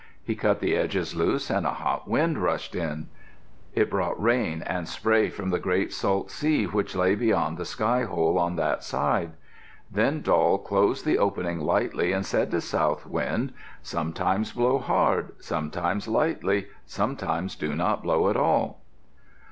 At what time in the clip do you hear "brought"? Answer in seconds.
3.91-4.19